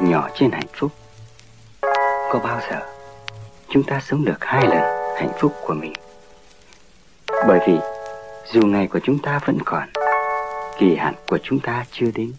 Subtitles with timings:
[0.00, 0.90] nhỏ trên hạnh phúc.
[2.30, 2.80] Có bao giờ
[3.68, 5.92] chúng ta sống được hai lần hạnh phúc của mình?
[7.46, 7.78] Bởi vì
[8.52, 9.88] dù ngày của chúng ta vẫn còn
[10.78, 12.32] kỳ hạn của chúng ta chưa đến.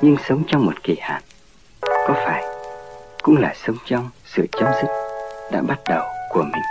[0.00, 1.22] Nhưng sống trong một kỳ hạn
[1.82, 2.44] có phải
[3.22, 4.88] cũng là sống trong sự chấm dứt
[5.52, 6.62] đã bắt đầu của mình?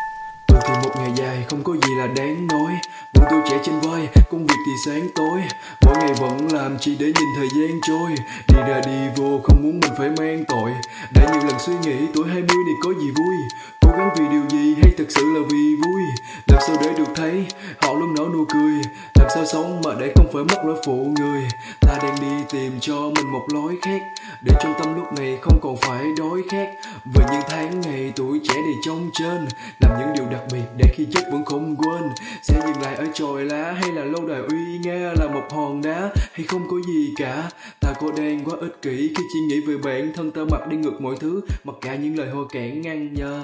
[0.47, 2.71] Tôi thì một ngày dài không có gì là đáng nói.
[3.13, 3.94] Vẫn tôi trẻ trên vai,
[4.35, 5.41] công việc thì sáng tối.
[5.85, 8.15] Mỗi ngày vẫn làm chỉ để nhìn thời gian trôi.
[8.47, 10.71] Đi ra đi vô, không muốn mình phải mang tội.
[11.13, 13.35] Đã nhiều lần suy nghĩ, tuổi 20 này có gì vui?
[13.81, 16.01] Cố gắng vì điều gì hay thật sự là vì vui?
[16.47, 17.45] Làm sao để được thấy?
[17.77, 18.81] Họ luôn nở nụ cười.
[19.15, 21.47] Làm sao sống mà để không phải mất lỗi phụ người?
[21.81, 24.01] Ta đang đi tìm cho mình một lối khác.
[24.41, 26.67] Để trong tâm lúc này không còn phải đói khát.
[27.13, 28.39] Về những tháng ngày tuổi
[28.85, 29.45] trong trên.
[29.81, 32.03] Làm những điều đặc biệt để khi chết vẫn không quên.
[32.43, 35.81] Sẽ dừng lại ở chòi lá hay là lâu đài uy nga Là một hòn
[35.81, 37.49] đá hay không có gì cả.
[37.81, 40.77] Ta cô đen quá ích kỷ khi chỉ nghĩ về bản thân ta mặc đi
[40.77, 43.41] ngược mọi thứ, Mặc cả những lời hô cản ngăn nhờ.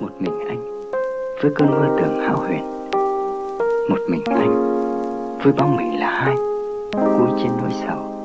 [0.00, 0.90] Một mình anh
[1.42, 2.90] với cơn mơ tưởng hão huyền.
[3.90, 4.78] Một mình anh
[5.44, 6.34] với bóng mình là hai,
[6.92, 8.24] cuối trên nỗi sầu.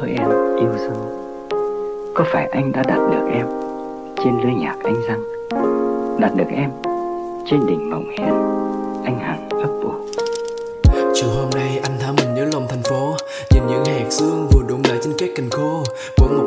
[0.00, 1.12] Hỡi em yêu dấu,
[2.14, 3.75] có phải anh đã đặt được em?
[4.24, 5.22] Trên lưới nhạc anh răng
[6.20, 6.70] đặt được em
[7.50, 8.34] trên đỉnh mộng hiền
[9.04, 9.92] anh hằng ấp ủ
[11.14, 13.16] Chiều hôm nay anh thả mình nhớ lòng thành phố,
[13.50, 15.82] Nhìn những hạt sương vừa đụng lại trên các cành khô.
[16.16, 16.45] Vẫn một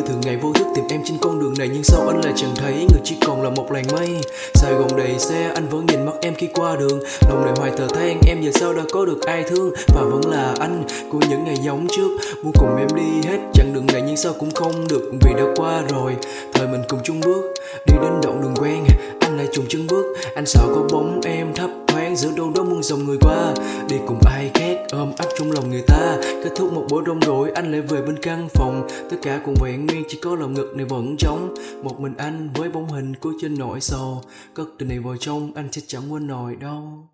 [0.00, 2.32] như thường ngày vô thức tìm em trên con đường này, Nhưng sao anh lại
[2.36, 2.72] chẳng thấy.
[2.72, 4.20] Người chỉ còn là một làn mây.
[4.54, 7.00] Sài Gòn đầy xe, anh vẫn nhìn mắt em khi qua đường.
[7.28, 9.72] Lòng này hoài thờ than em, giờ sao đã có được ai thương?
[9.88, 12.08] Và vẫn là anh của những ngày giống trước.
[12.42, 15.44] Muốn cùng em đi hết chặng đường này, nhưng sao cũng không được Vì đã
[15.56, 16.16] qua rồi.
[16.52, 17.54] Thời mình cùng chung bước,
[17.86, 18.84] Đi đến đoạn đường quen.
[19.20, 20.16] Anh lại trùng chân bước.
[20.34, 21.70] Anh sợ có bóng em thấp
[22.20, 23.54] giữa đâu đó muôn dòng người qua.
[23.88, 26.16] Đi cùng ai khác, ôm ấp trong lòng người ta.
[26.22, 28.88] Kết thúc một buổi đông rồi anh lại về bên căn phòng.
[29.10, 31.54] Tất cả còn vẹn nguyên, chỉ có lòng ngực này vẫn trống.
[31.82, 34.22] Một mình anh với bóng hình của trên nỗi sầu.
[34.54, 37.08] Cất tình này vào trong, anh sẽ chẳng quên nổi đâu